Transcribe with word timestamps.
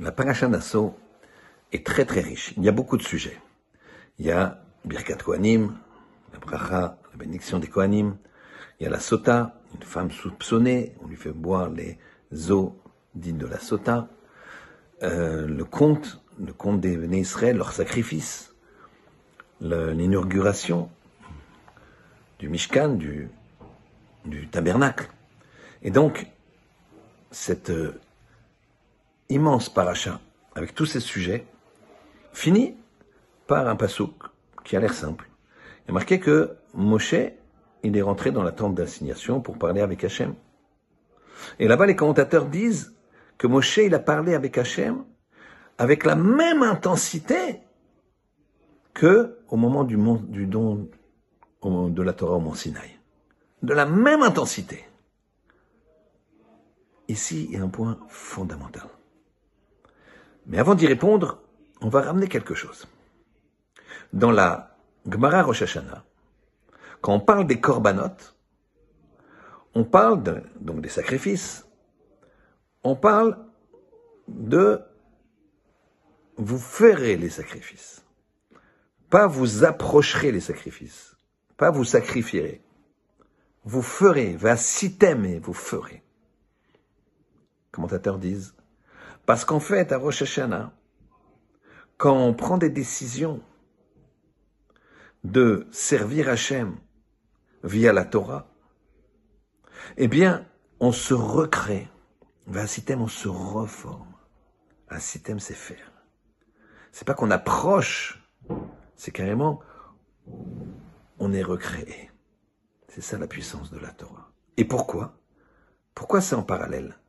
La 0.00 0.12
paracha 0.12 0.48
d'Asso 0.48 0.96
est 1.72 1.84
très 1.84 2.06
très 2.06 2.22
riche. 2.22 2.54
Il 2.56 2.64
y 2.64 2.70
a 2.70 2.72
beaucoup 2.72 2.96
de 2.96 3.02
sujets. 3.02 3.38
Il 4.18 4.24
y 4.24 4.30
a 4.30 4.62
Birkat 4.86 5.16
Kohanim, 5.16 5.76
la 6.32 6.38
bracha, 6.38 6.96
la 7.10 7.18
bénédiction 7.18 7.58
des 7.58 7.68
Kohanim. 7.68 8.16
Il 8.78 8.84
y 8.84 8.86
a 8.86 8.90
la 8.90 8.98
Sota, 8.98 9.60
une 9.74 9.82
femme 9.82 10.10
soupçonnée. 10.10 10.94
On 11.02 11.06
lui 11.08 11.16
fait 11.16 11.32
boire 11.32 11.68
les 11.68 11.98
eaux 12.50 12.80
dignes 13.14 13.36
de 13.36 13.46
la 13.46 13.58
Sota. 13.58 14.08
Euh, 15.02 15.46
le 15.46 15.64
conte, 15.66 16.22
le 16.42 16.54
conte 16.54 16.80
des 16.80 16.96
Béné 16.96 17.18
Israël, 17.18 17.58
leur 17.58 17.72
sacrifice. 17.72 18.54
L'inauguration 19.60 20.88
du 22.38 22.48
Mishkan, 22.48 22.94
du, 22.94 23.28
du 24.24 24.48
tabernacle. 24.48 25.10
Et 25.82 25.90
donc, 25.90 26.26
cette 27.30 27.70
immense 29.30 29.68
paracha, 29.68 30.20
avec 30.54 30.74
tous 30.74 30.86
ces 30.86 31.00
sujets, 31.00 31.46
finit 32.32 32.76
par 33.46 33.68
un 33.68 33.76
pasouk 33.76 34.14
qui 34.64 34.76
a 34.76 34.80
l'air 34.80 34.94
simple. 34.94 35.28
Il 35.86 35.90
y 35.90 35.94
marqué 35.94 36.20
que 36.20 36.56
Moshe, 36.74 37.14
il 37.82 37.96
est 37.96 38.02
rentré 38.02 38.30
dans 38.30 38.42
la 38.42 38.52
tente 38.52 38.74
d'assignation 38.74 39.40
pour 39.40 39.58
parler 39.58 39.80
avec 39.80 40.04
Hachem. 40.04 40.34
Et 41.58 41.66
là-bas, 41.66 41.86
les 41.86 41.96
commentateurs 41.96 42.46
disent 42.46 42.94
que 43.38 43.46
Moshe, 43.46 43.78
il 43.78 43.94
a 43.94 43.98
parlé 43.98 44.34
avec 44.34 44.58
Hachem 44.58 45.04
avec 45.78 46.04
la 46.04 46.14
même 46.14 46.62
intensité 46.62 47.60
que 48.92 49.38
au 49.48 49.56
moment 49.56 49.82
du, 49.82 49.96
du 50.28 50.46
don 50.46 50.90
de 51.62 52.02
la 52.02 52.12
Torah 52.12 52.36
au 52.36 52.40
mont 52.40 52.54
Sinaï. 52.54 52.98
De 53.62 53.72
la 53.72 53.86
même 53.86 54.22
intensité. 54.22 54.84
Ici, 57.08 57.46
il 57.50 57.54
y 57.54 57.56
a 57.56 57.64
un 57.64 57.68
point 57.68 57.98
fondamental. 58.08 58.88
Mais 60.50 60.58
avant 60.58 60.74
d'y 60.74 60.88
répondre, 60.88 61.40
on 61.80 61.88
va 61.88 62.02
ramener 62.02 62.26
quelque 62.26 62.54
chose. 62.54 62.88
Dans 64.12 64.32
la 64.32 64.76
Gemara 65.08 65.42
Rosh 65.42 65.62
Hashanah, 65.62 66.04
quand 67.00 67.14
on 67.14 67.20
parle 67.20 67.46
des 67.46 67.60
korbanot, 67.60 68.16
on 69.74 69.84
parle 69.84 70.42
donc 70.60 70.80
des 70.80 70.88
sacrifices, 70.88 71.66
on 72.82 72.96
parle 72.96 73.38
de 74.26 74.82
vous 76.36 76.58
ferez 76.58 77.16
les 77.16 77.30
sacrifices, 77.30 78.04
pas 79.08 79.28
vous 79.28 79.64
approcherez 79.64 80.32
les 80.32 80.40
sacrifices, 80.40 81.16
pas 81.56 81.70
vous 81.70 81.84
sacrifierez. 81.84 82.60
Vous 83.64 83.82
ferez, 83.82 84.36
va 84.36 84.54
et 84.54 85.38
vous 85.38 85.52
ferez. 85.52 86.02
Commentateurs 87.70 88.18
disent, 88.18 88.54
parce 89.30 89.44
qu'en 89.44 89.60
fait, 89.60 89.92
à 89.92 89.96
Rosh 89.96 90.22
Hashanah, 90.22 90.72
quand 91.98 92.16
on 92.16 92.34
prend 92.34 92.58
des 92.58 92.68
décisions 92.68 93.40
de 95.22 95.68
servir 95.70 96.28
Hachem 96.28 96.76
via 97.62 97.92
la 97.92 98.04
Torah, 98.04 98.48
eh 99.96 100.08
bien, 100.08 100.48
on 100.80 100.90
se 100.90 101.14
recrée. 101.14 101.88
Un 102.52 102.66
système, 102.66 103.02
on 103.02 103.06
se 103.06 103.28
reforme. 103.28 104.12
Un 104.88 104.98
système, 104.98 105.38
c'est 105.38 105.54
faire. 105.54 105.92
C'est 106.90 107.06
pas 107.06 107.14
qu'on 107.14 107.30
approche, 107.30 108.20
c'est 108.96 109.12
carrément, 109.12 109.60
on 111.20 111.32
est 111.32 111.44
recréé. 111.44 112.10
C'est 112.88 113.00
ça 113.00 113.16
la 113.16 113.28
puissance 113.28 113.70
de 113.70 113.78
la 113.78 113.92
Torah. 113.92 114.32
Et 114.56 114.64
pourquoi? 114.64 115.20
Pourquoi 115.94 116.20
c'est 116.20 116.34
en 116.34 116.42
parallèle? 116.42 116.99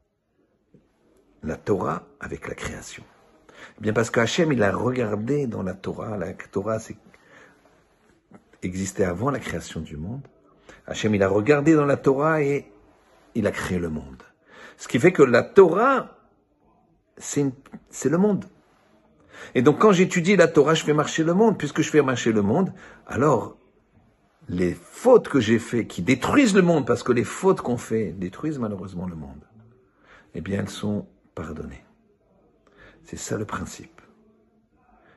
La 1.44 1.56
Torah 1.56 2.04
avec 2.20 2.48
la 2.48 2.56
création 2.56 3.04
eh 3.78 3.82
Bien 3.82 3.94
parce 3.94 4.10
qu'Hachem, 4.10 4.52
il 4.52 4.64
a 4.64 4.72
regardé 4.72 5.48
dans 5.48 5.64
la 5.64 5.74
Torah, 5.74 6.18
la 6.18 6.34
Torah 6.34 6.78
existait 8.64 9.06
avant 9.06 9.32
la 9.32 9.40
création 9.40 9.82
du 9.82 9.98
monde. 9.98 10.28
Hachem, 10.88 11.16
il 11.16 11.24
a 11.24 11.28
regardé 11.28 11.74
dans 11.74 11.86
la 11.86 11.98
Torah 11.98 12.42
et 12.42 12.72
il 13.36 13.48
a 13.48 13.52
créé 13.52 13.80
le 13.80 13.90
monde. 13.90 14.24
Ce 14.78 14.88
qui 14.88 15.00
fait 15.00 15.12
que 15.12 15.24
la 15.24 15.44
Torah, 15.44 16.18
c'est 17.18 17.52
le 18.06 18.18
monde. 18.18 18.46
Et 19.56 19.62
donc 19.62 19.80
quand 19.80 19.92
j'étudie 19.92 20.36
la 20.36 20.48
Torah, 20.48 20.74
je 20.74 20.84
fais 20.84 20.94
marcher 20.94 21.24
le 21.24 21.34
monde. 21.34 21.58
Puisque 21.58 21.82
je 21.82 21.90
fais 21.90 22.02
marcher 22.02 22.32
le 22.32 22.42
monde, 22.42 22.74
alors 23.08 23.58
les 24.50 24.74
fautes 24.74 25.30
que 25.30 25.40
j'ai 25.40 25.60
faites, 25.60 25.88
qui 25.88 26.02
détruisent 26.02 26.56
le 26.56 26.62
monde, 26.62 26.86
parce 26.86 27.04
que 27.04 27.12
les 27.12 27.24
fautes 27.24 27.62
qu'on 27.62 27.78
fait 27.78 28.12
détruisent 28.12 28.60
malheureusement 28.60 29.08
le 29.08 29.16
monde, 29.16 29.44
eh 30.34 30.42
bien 30.42 30.60
elles 30.60 30.70
sont 30.70 31.08
pardonner. 31.36 31.84
C'est 33.04 33.18
ça 33.18 33.38
le 33.38 33.46
principe. 33.46 34.02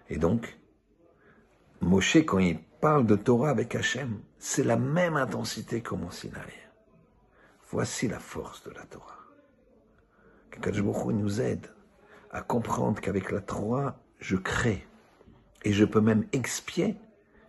Et 0.08 0.16
donc, 0.16 0.58
Moshe, 1.80 2.16
quand 2.16 2.38
il 2.38 2.58
parle 2.80 3.06
de 3.06 3.16
Torah 3.16 3.50
avec 3.50 3.74
Hachem, 3.74 4.20
c'est 4.38 4.64
la 4.64 4.76
même 4.76 5.16
intensité 5.16 5.80
que 5.80 5.94
mon 5.94 6.10
Sinaï. 6.10 6.52
Voici 7.70 8.08
la 8.08 8.18
force 8.18 8.62
de 8.64 8.70
la 8.70 8.84
Torah. 8.84 9.18
Que 10.50 10.70
nous 10.70 11.40
aide 11.40 11.68
à 12.30 12.42
comprendre 12.42 13.00
qu'avec 13.00 13.30
la 13.32 13.40
Torah, 13.40 13.98
je 14.18 14.36
crée. 14.36 14.86
Et 15.64 15.72
je 15.72 15.84
peux 15.84 16.00
même 16.00 16.26
expier 16.32 16.96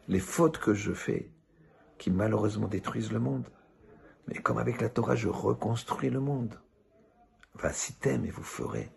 les 0.07 0.19
fautes 0.19 0.57
que 0.57 0.73
je 0.73 0.93
fais 0.93 1.29
qui 1.97 2.11
malheureusement 2.11 2.67
détruisent 2.67 3.11
le 3.11 3.19
monde. 3.19 3.47
Mais 4.27 4.35
comme 4.35 4.57
avec 4.57 4.81
la 4.81 4.89
Torah, 4.89 5.15
je 5.15 5.27
reconstruis 5.27 6.09
le 6.09 6.19
monde 6.19 6.59
va 7.55 7.71
t'aime 7.99 8.25
et 8.25 8.31
vous 8.31 8.43
ferez. 8.43 8.91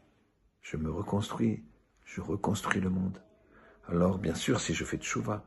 Je 0.62 0.76
me 0.76 0.90
reconstruis, 0.90 1.64
je 2.04 2.20
reconstruis 2.20 2.80
le 2.80 2.90
monde. 2.90 3.22
Alors, 3.86 4.18
bien 4.18 4.34
sûr, 4.34 4.60
si 4.60 4.74
je 4.74 4.84
fais 4.84 4.98
tchouva, 4.98 5.44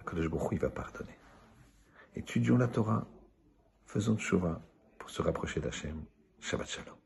Akadosh 0.00 0.28
Baruch 0.28 0.52
il 0.52 0.58
va 0.58 0.70
pardonner. 0.70 1.18
Étudions 2.14 2.58
la 2.58 2.68
Torah, 2.68 3.06
faisons 3.84 4.16
tchouva 4.16 4.60
pour 4.98 5.10
se 5.10 5.22
rapprocher 5.22 5.60
d'Hachem. 5.60 6.04
Shabbat 6.40 6.68
Shalom. 6.68 7.05